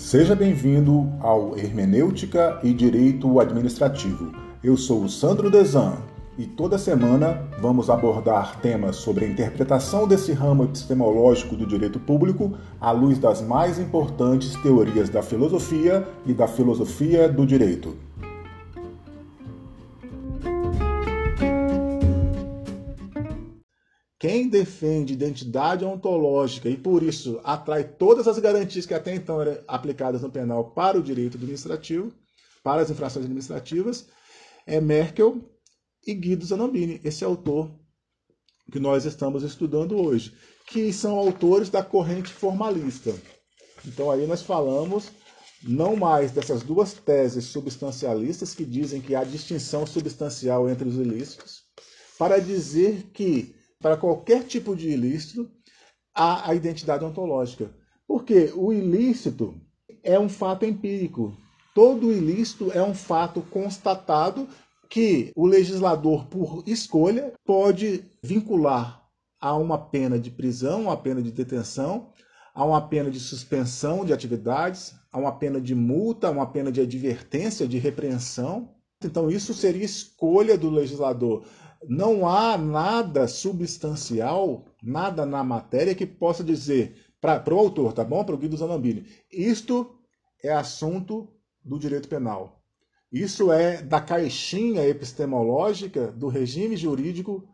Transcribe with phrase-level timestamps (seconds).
[0.00, 4.32] Seja bem-vindo ao Hermenêutica e Direito Administrativo.
[4.64, 5.98] Eu sou o Sandro Desan
[6.38, 12.54] e toda semana vamos abordar temas sobre a interpretação desse ramo epistemológico do direito público
[12.80, 17.94] à luz das mais importantes teorias da filosofia e da filosofia do direito.
[24.20, 29.64] Quem defende identidade ontológica e por isso atrai todas as garantias que até então eram
[29.66, 32.12] aplicadas no penal para o direito administrativo,
[32.62, 34.08] para as infrações administrativas,
[34.66, 35.42] é Merkel
[36.06, 37.70] e Guido Zanambini, esse autor
[38.70, 40.34] que nós estamos estudando hoje,
[40.66, 43.14] que são autores da corrente formalista.
[43.86, 45.10] Então aí nós falamos
[45.62, 51.62] não mais dessas duas teses substancialistas que dizem que há distinção substancial entre os ilícitos,
[52.18, 55.50] para dizer que para qualquer tipo de ilícito,
[56.14, 57.70] há a identidade ontológica.
[58.06, 59.60] Porque o ilícito
[60.02, 61.36] é um fato empírico.
[61.74, 64.46] Todo ilícito é um fato constatado
[64.88, 69.00] que o legislador, por escolha, pode vincular
[69.40, 72.12] a uma pena de prisão, a pena de detenção,
[72.52, 76.70] a uma pena de suspensão de atividades, a uma pena de multa, a uma pena
[76.70, 78.74] de advertência, de repreensão.
[79.02, 81.44] Então, isso seria escolha do legislador
[81.88, 88.24] não há nada substancial, nada na matéria que possa dizer para o autor, tá bom?
[88.24, 89.98] Para o Guido Zanambini, isto
[90.42, 91.28] é assunto
[91.64, 92.62] do direito penal.
[93.12, 97.48] Isso é da caixinha epistemológica do regime jurídico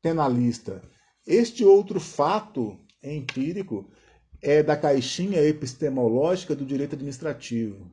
[0.00, 0.82] penalista.
[1.26, 3.90] Este outro fato empírico
[4.40, 7.90] é da caixinha epistemológica do direito administrativo.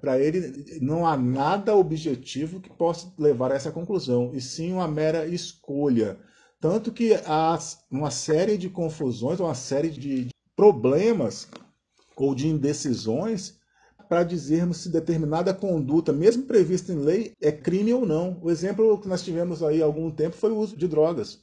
[0.00, 4.88] Para ele, não há nada objetivo que possa levar a essa conclusão, e sim uma
[4.88, 6.18] mera escolha.
[6.60, 7.58] Tanto que há
[7.90, 11.48] uma série de confusões, uma série de problemas
[12.16, 13.58] ou de indecisões
[14.08, 18.38] para dizermos se determinada conduta, mesmo prevista em lei, é crime ou não.
[18.42, 21.40] O exemplo que nós tivemos aí há algum tempo foi o uso de drogas.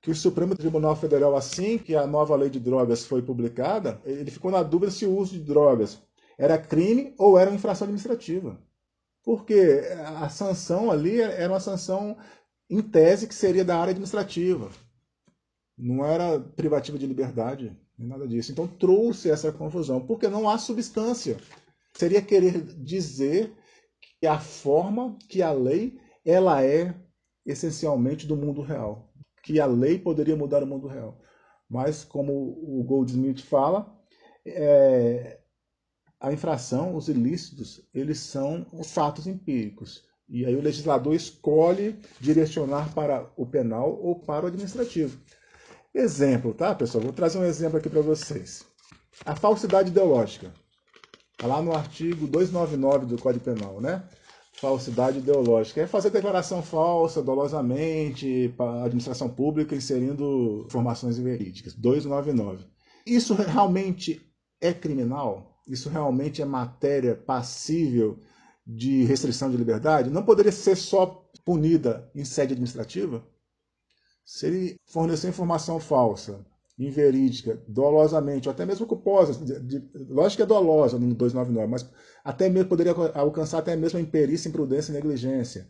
[0.00, 4.30] Que o Supremo Tribunal Federal, assim que a nova lei de drogas foi publicada, ele
[4.30, 5.98] ficou na dúvida se o uso de drogas
[6.38, 8.58] era crime ou era infração administrativa.
[9.22, 9.82] Porque
[10.20, 12.16] a sanção ali era uma sanção
[12.68, 14.70] em tese que seria da área administrativa.
[15.76, 18.52] Não era privativa de liberdade, nem nada disso.
[18.52, 21.36] Então trouxe essa confusão, porque não há substância.
[21.94, 23.52] Seria querer dizer
[24.20, 26.94] que a forma, que a lei, ela é
[27.46, 29.12] essencialmente do mundo real.
[29.42, 31.20] Que a lei poderia mudar o mundo real.
[31.68, 33.94] Mas, como o Goldsmith fala,
[34.46, 35.40] é,
[36.24, 40.04] a infração, os ilícitos, eles são os fatos empíricos.
[40.26, 45.18] E aí o legislador escolhe direcionar para o penal ou para o administrativo.
[45.94, 47.04] Exemplo, tá, pessoal?
[47.04, 48.64] Vou trazer um exemplo aqui para vocês.
[49.26, 50.50] A falsidade ideológica.
[51.32, 54.02] Está lá no artigo 299 do Código Penal, né?
[54.54, 55.82] Falsidade ideológica.
[55.82, 61.74] É fazer declaração falsa, dolosamente, para a administração pública, inserindo informações inverídicas.
[61.74, 62.64] 299.
[63.04, 64.22] Isso realmente
[64.58, 65.53] é criminal?
[65.66, 68.18] Isso realmente é matéria passível
[68.66, 71.06] de restrição de liberdade, não poderia ser só
[71.44, 73.26] punida em sede administrativa?
[74.24, 76.44] Se ele fornecer informação falsa,
[76.78, 81.88] inverídica, dolosamente, ou até mesmo culposa, de, de, lógico que é dolosa no 299, mas
[82.24, 85.68] até mesmo poderia alcançar até mesmo a imperícia, imprudência e negligência.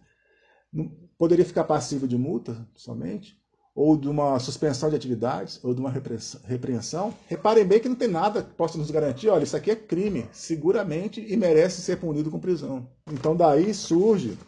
[0.72, 0.88] Não,
[1.19, 3.38] poderia ficar passível de multa somente?
[3.75, 8.07] Ou de uma suspensão de atividades, ou de uma repreensão, reparem bem que não tem
[8.07, 12.31] nada que possa nos garantir, olha, isso aqui é crime, seguramente, e merece ser punido
[12.31, 12.89] com prisão.
[13.11, 14.39] Então daí surge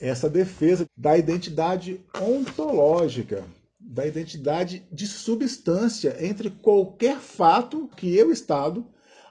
[0.00, 3.44] essa defesa da identidade ontológica,
[3.78, 8.86] da identidade de substância entre qualquer fato que eu, Estado,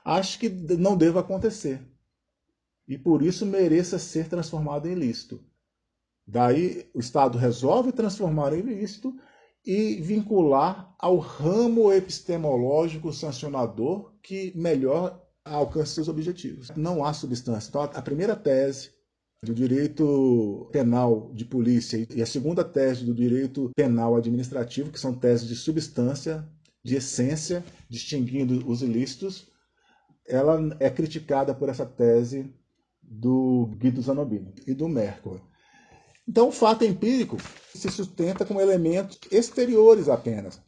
[0.05, 1.81] acho que não deva acontecer.
[2.87, 5.43] E por isso mereça ser transformado em ilícito.
[6.27, 9.15] Daí o Estado resolve transformar em ilícito
[9.65, 16.69] e vincular ao ramo epistemológico sancionador que melhor alcance seus objetivos.
[16.75, 17.69] Não há substância.
[17.69, 18.91] Então, a primeira tese
[19.41, 25.13] do direito penal de polícia e a segunda tese do direito penal administrativo, que são
[25.13, 26.45] teses de substância,
[26.83, 29.47] de essência, distinguindo os ilícitos,
[30.27, 32.53] ela é criticada por essa tese
[33.01, 35.39] do Guido Zanobini e do Merkel.
[36.27, 37.37] Então, o fato empírico
[37.73, 40.61] se sustenta com elementos exteriores apenas.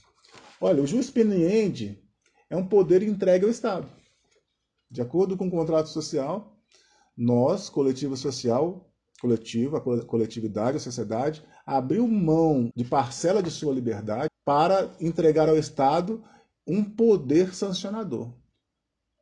[0.61, 2.01] Olha, o juiz peniente
[2.49, 3.89] é um poder entregue ao Estado.
[4.89, 6.57] De acordo com o contrato social,
[7.15, 8.89] nós, coletivo social,
[9.21, 15.57] coletivo, a coletividade, a sociedade, abriu mão de parcela de sua liberdade para entregar ao
[15.57, 16.23] Estado
[16.65, 18.33] um poder sancionador.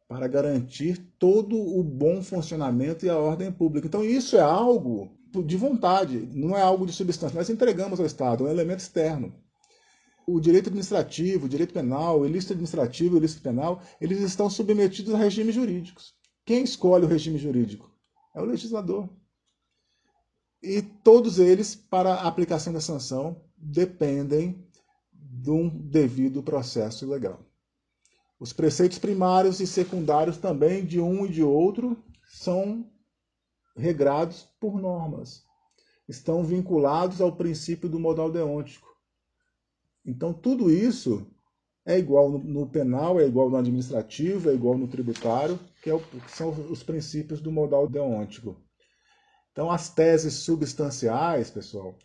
[0.07, 3.88] para garantir todo o bom funcionamento e a ordem pública.
[3.88, 7.38] Então, isso é algo de vontade, não é algo de substância.
[7.38, 9.33] Nós entregamos ao Estado, é um elemento externo.
[10.27, 15.13] O direito administrativo, o direito penal, o ilícito administrativo, o ilícito penal, eles estão submetidos
[15.13, 16.13] a regimes jurídicos.
[16.45, 17.91] Quem escolhe o regime jurídico?
[18.35, 19.09] É o legislador.
[20.62, 24.68] E todos eles, para a aplicação da sanção, dependem
[25.13, 27.39] de um devido processo legal.
[28.39, 31.97] Os preceitos primários e secundários também de um e de outro
[32.29, 32.89] são
[33.77, 35.45] regrados por normas.
[36.07, 38.88] Estão vinculados ao princípio do modal deontico.
[40.06, 41.27] Então, tudo isso
[41.85, 46.00] é igual no penal, é igual no administrativo, é igual no tributário, que, é o,
[46.00, 48.57] que são os princípios do modal deontico.
[49.51, 51.95] Então, as teses substanciais, pessoal,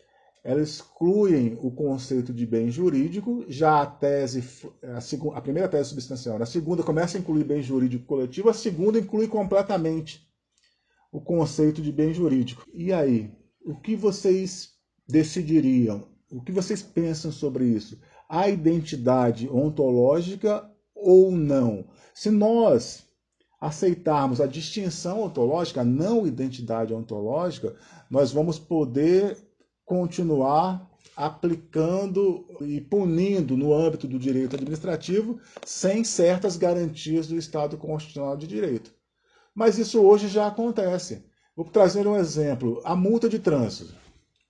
[0.44, 4.42] elas excluem o conceito de bem jurídico, já a tese,
[4.82, 8.98] a, a primeira tese substancial, a segunda começa a incluir bem jurídico coletivo, a segunda
[8.98, 10.31] inclui completamente
[11.12, 12.66] o conceito de bem jurídico.
[12.72, 13.30] E aí,
[13.62, 14.70] o que vocês
[15.06, 16.08] decidiriam?
[16.30, 18.00] O que vocês pensam sobre isso?
[18.26, 21.84] A identidade ontológica ou não?
[22.14, 23.06] Se nós
[23.60, 27.76] aceitarmos a distinção ontológica, a não identidade ontológica,
[28.10, 29.36] nós vamos poder
[29.84, 38.36] continuar aplicando e punindo no âmbito do direito administrativo sem certas garantias do Estado Constitucional
[38.36, 38.92] de Direito.
[39.54, 41.24] Mas isso hoje já acontece.
[41.56, 43.94] Vou trazer um exemplo: a multa de trânsito.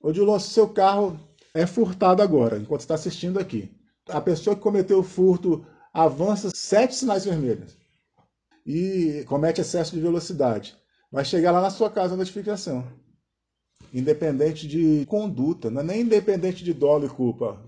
[0.01, 1.19] Odilon, se seu carro
[1.55, 3.71] é furtado agora, enquanto está assistindo aqui.
[4.09, 7.77] A pessoa que cometeu o furto avança sete sinais vermelhos
[8.67, 10.77] e comete excesso de velocidade.
[11.11, 12.87] Vai chegar lá na sua casa a notificação
[13.93, 17.63] independente de conduta, não é nem independente de dolo e culpa.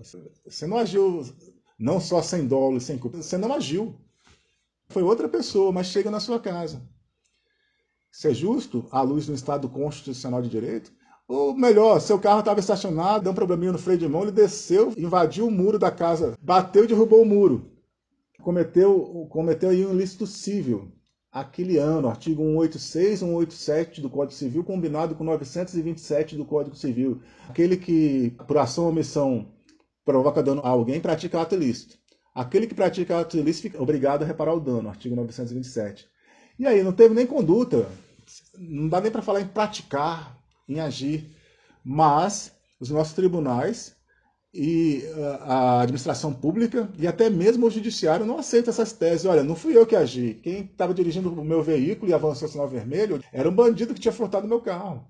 [0.45, 1.23] Você não agiu
[1.77, 3.95] não só sem dolo e sem culpa, você não agiu.
[4.87, 6.81] Foi outra pessoa, mas chega na sua casa.
[8.23, 10.91] É justo à luz do Estado Constitucional de Direito?
[11.27, 14.93] Ou melhor, seu carro estava estacionado, deu um probleminha no freio de mão, ele desceu,
[14.95, 17.71] invadiu o muro da casa, bateu e derrubou o muro.
[18.41, 20.91] Cometeu, cometeu aí um ilícito civil
[21.35, 27.19] aquele ano, artigo 186 e 187 do Código Civil, combinado com 927 do Código Civil.
[27.49, 29.51] Aquele que, por ação ou omissão,
[30.05, 31.97] provoca dano a alguém, pratica ato ilícito.
[32.33, 36.07] Aquele que pratica ato ilícito fica obrigado a reparar o dano, artigo 927.
[36.57, 37.85] E aí, não teve nem conduta,
[38.57, 40.37] não dá nem para falar em praticar,
[40.67, 41.35] em agir,
[41.83, 43.95] mas os nossos tribunais
[44.53, 49.25] e uh, a administração pública e até mesmo o judiciário não aceita essas teses.
[49.25, 50.39] Olha, não fui eu que agi.
[50.41, 53.99] Quem estava dirigindo o meu veículo e avançou o sinal vermelho era um bandido que
[53.99, 55.05] tinha furtado meu carro.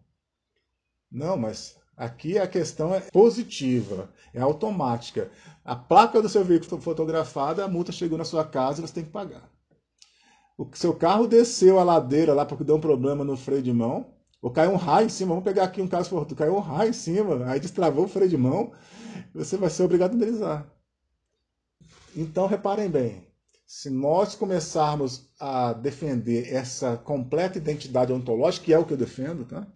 [1.12, 5.30] Não, mas aqui a questão é positiva, é automática.
[5.64, 8.94] A placa do seu veículo foi fotografada, a multa chegou na sua casa e você
[8.94, 9.50] tem que pagar.
[10.58, 14.14] O seu carro desceu a ladeira lá porque deu um problema no freio de mão,
[14.42, 16.92] ou caiu um raio em cima, vamos pegar aqui um caso fortuito, caiu um raio
[16.92, 18.72] em cima, aí destravou o freio de mão,
[19.34, 20.72] você vai ser obrigado a indenizar.
[22.16, 23.28] Então, reparem bem,
[23.66, 29.44] se nós começarmos a defender essa completa identidade ontológica, que é o que eu defendo,
[29.46, 29.68] tá?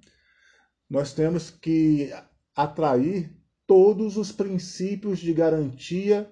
[0.89, 2.13] nós temos que
[2.55, 3.35] atrair
[3.67, 6.29] todos os princípios de garantia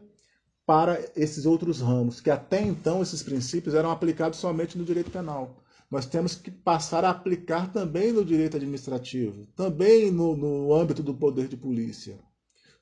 [0.68, 5.64] para esses outros ramos, que até então esses princípios eram aplicados somente no direito penal.
[5.90, 11.14] Nós temos que passar a aplicar também no direito administrativo, também no, no âmbito do
[11.14, 12.20] poder de polícia.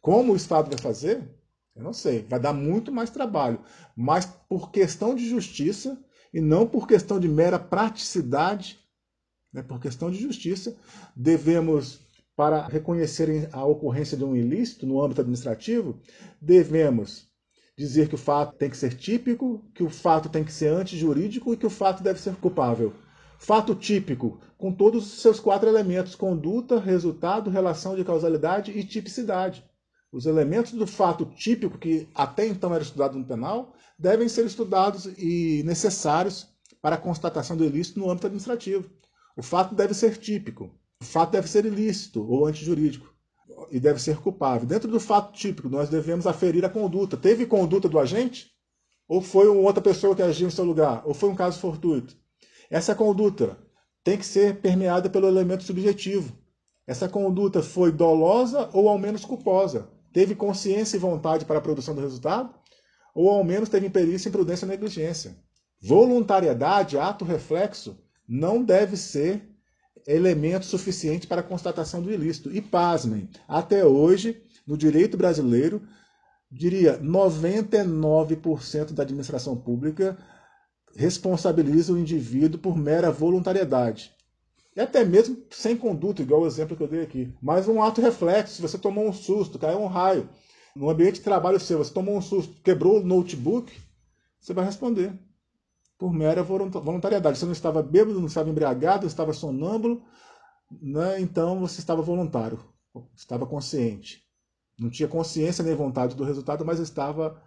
[0.02, 1.30] Como o Estado vai fazer?
[1.76, 2.26] Eu não sei.
[2.28, 3.60] Vai dar muito mais trabalho.
[3.96, 8.80] Mas por questão de justiça e não por questão de mera praticidade,
[9.54, 10.76] né, por questão de justiça,
[11.16, 12.00] devemos,
[12.36, 16.00] para reconhecer a ocorrência de um ilícito no âmbito administrativo,
[16.42, 17.25] devemos
[17.78, 21.54] dizer que o fato tem que ser típico, que o fato tem que ser antijurídico
[21.54, 22.94] e que o fato deve ser culpável.
[23.38, 29.64] Fato típico, com todos os seus quatro elementos: conduta, resultado, relação de causalidade e tipicidade.
[30.12, 35.06] Os elementos do fato típico, que até então era estudado no penal, devem ser estudados
[35.18, 36.48] e necessários
[36.82, 38.90] para a constatação do ilícito no âmbito administrativo.
[39.36, 43.15] O fato deve ser típico, o fato deve ser ilícito ou antijurídico
[43.72, 44.68] e deve ser culpável.
[44.68, 47.18] Dentro do fato típico, nós devemos aferir a conduta.
[47.18, 48.52] Teve conduta do agente?
[49.08, 51.04] Ou foi outra pessoa que agiu em seu lugar?
[51.06, 52.16] Ou foi um caso fortuito?
[52.70, 53.58] Essa conduta
[54.04, 56.36] tem que ser permeada pelo elemento subjetivo.
[56.88, 59.90] Essa conduta foi dolosa ou ao menos culposa?
[60.16, 62.50] teve consciência e vontade para a produção do resultado,
[63.14, 65.36] ou ao menos teve imperícia, imprudência e negligência.
[65.82, 69.46] Voluntariedade, ato reflexo, não deve ser
[70.08, 72.52] elemento suficiente para a constatação do ilícito.
[72.56, 75.82] E pasmem, até hoje, no direito brasileiro,
[76.52, 80.18] diria 99% da administração pública
[80.96, 84.14] responsabiliza o indivíduo por mera voluntariedade.
[84.76, 87.34] E até mesmo sem conduta, igual o exemplo que eu dei aqui.
[87.42, 90.30] Mas um ato reflexo, se você tomou um susto, caiu um raio,
[90.76, 93.72] no ambiente de trabalho seu, você tomou um susto, quebrou o notebook,
[94.40, 95.14] você vai responder.
[95.98, 97.38] Por mera voluntariedade.
[97.38, 100.04] Você não estava bêbado, não estava embriagado, não estava sonâmbulo,
[100.82, 101.20] né?
[101.22, 102.60] então você estava voluntário,
[103.16, 104.24] estava consciente.
[104.78, 107.42] Não tinha consciência nem vontade do resultado, mas estava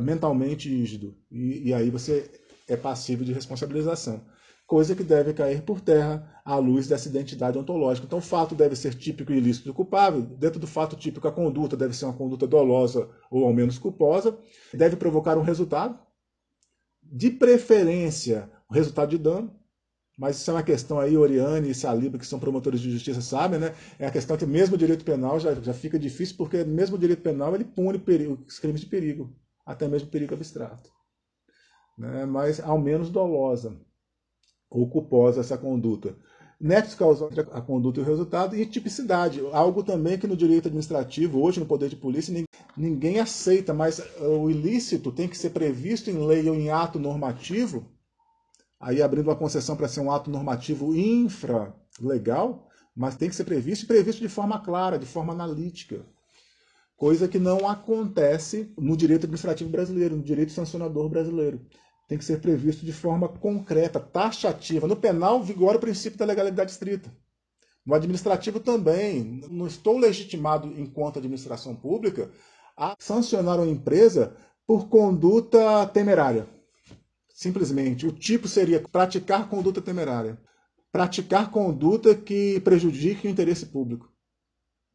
[0.00, 1.16] mentalmente rígido.
[1.30, 2.30] E, e aí você
[2.68, 4.22] é passivo de responsabilização
[4.66, 8.06] coisa que deve cair por terra à luz dessa identidade ontológica.
[8.06, 10.22] Então, o fato deve ser típico e ilícito e culpável.
[10.22, 14.36] Dentro do fato típico, a conduta deve ser uma conduta dolosa ou ao menos culposa.
[14.74, 15.98] Deve provocar um resultado,
[17.12, 19.54] de preferência, um resultado de dano.
[20.18, 23.60] Mas isso é uma questão aí, Oriane e Saliba, que são promotores de justiça, sabem,
[23.60, 23.74] né?
[23.98, 26.98] É a questão que mesmo o direito penal já, já fica difícil, porque mesmo o
[26.98, 29.36] direito penal ele pune perigo, os crimes de perigo,
[29.66, 30.90] até mesmo perigo abstrato.
[31.98, 32.24] Né?
[32.24, 33.78] Mas ao menos dolosa
[34.70, 36.16] ou culposa essa conduta.
[36.58, 40.68] Nexo causal entre a conduta e o resultado e tipicidade, algo também que no direito
[40.68, 42.32] administrativo, hoje no poder de polícia,
[42.76, 47.90] ninguém aceita, mas o ilícito tem que ser previsto em lei ou em ato normativo,
[48.78, 53.84] aí abrindo uma concessão para ser um ato normativo infralegal, mas tem que ser previsto
[53.84, 56.04] e previsto de forma clara, de forma analítica.
[56.96, 61.60] Coisa que não acontece no direito administrativo brasileiro, no direito sancionador brasileiro
[62.08, 64.86] tem que ser previsto de forma concreta, taxativa.
[64.86, 67.12] No penal, vigora o princípio da legalidade estrita.
[67.84, 69.40] No administrativo também.
[69.50, 72.30] Não estou legitimado, enquanto administração pública,
[72.76, 76.46] a sancionar uma empresa por conduta temerária.
[77.28, 78.06] Simplesmente.
[78.06, 80.38] O tipo seria praticar conduta temerária.
[80.90, 84.12] Praticar conduta que prejudique o interesse público.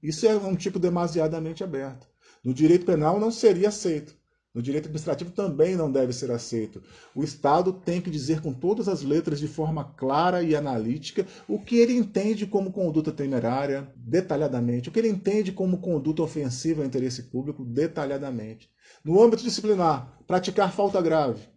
[0.02, 2.08] Isso é um tipo demasiadamente aberto.
[2.44, 4.16] No direito penal não seria aceito.
[4.54, 6.84] No direito administrativo também não deve ser aceito.
[7.16, 11.58] O Estado tem que dizer com todas as letras, de forma clara e analítica, o
[11.58, 16.88] que ele entende como conduta temerária, detalhadamente, o que ele entende como conduta ofensiva ao
[16.88, 18.70] interesse público, detalhadamente.
[19.06, 21.48] No âmbito disciplinar, praticar falta grave.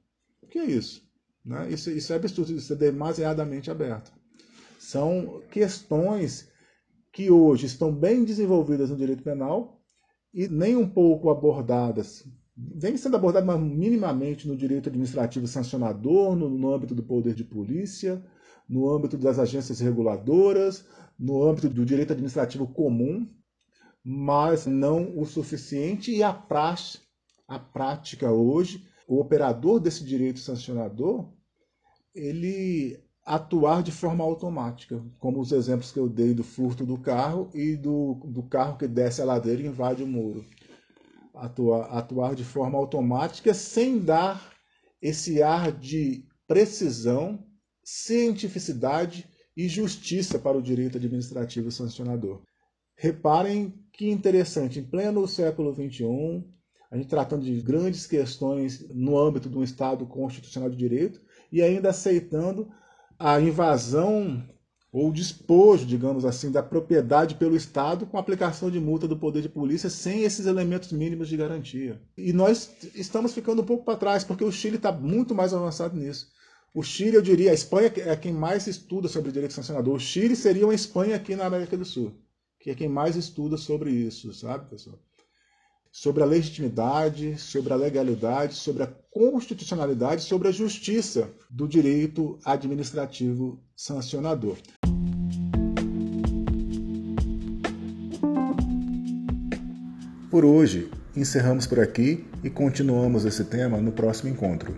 [0.41, 1.03] O que é isso?
[1.45, 1.69] Né?
[1.71, 4.13] Isso, isso é absurdo, isso é demasiadamente aberto.
[4.79, 6.49] São questões
[7.13, 9.83] que hoje estão bem desenvolvidas no direito penal
[10.33, 12.25] e nem um pouco abordadas
[12.57, 18.25] vem sendo abordado minimamente no direito administrativo sancionador, no, no âmbito do poder de polícia,
[18.69, 20.87] no âmbito das agências reguladoras,
[21.19, 23.29] no âmbito do direito administrativo comum,
[24.05, 26.15] mas não o suficiente.
[26.15, 27.01] E a praxe,
[27.49, 31.33] a prática hoje, o operador desse direito sancionador,
[32.15, 37.49] ele atuar de forma automática, como os exemplos que eu dei do furto do carro
[37.55, 40.45] e do, do carro que desce a ladeira e invade o muro
[41.35, 44.53] atuar, atuar de forma automática sem dar
[45.03, 47.45] esse ar de precisão,
[47.83, 52.43] cientificidade e justiça para o direito administrativo sancionador.
[52.97, 56.45] Reparem que interessante, em pleno século XXI,
[56.91, 61.61] a gente tratando de grandes questões no âmbito de um Estado constitucional de direito e
[61.61, 62.71] ainda aceitando
[63.19, 64.43] a invasão
[64.95, 69.49] ou despojo, digamos assim, da propriedade pelo Estado com aplicação de multa do poder de
[69.49, 72.01] polícia sem esses elementos mínimos de garantia.
[72.17, 75.99] E nós estamos ficando um pouco para trás, porque o Chile está muito mais avançado
[75.99, 76.29] nisso.
[76.73, 79.97] O Chile, eu diria, a Espanha é quem mais estuda sobre direito sancionador.
[79.97, 82.13] O Chile seria uma Espanha aqui na América do Sul,
[82.61, 85.01] que é quem mais estuda sobre isso, sabe, pessoal?
[85.91, 93.61] Sobre a legitimidade, sobre a legalidade, sobre a constitucionalidade, sobre a justiça do direito administrativo
[93.77, 94.57] sancionador.
[100.35, 104.75] Por hoje, encerramos por aqui e continuamos esse tema no próximo encontro.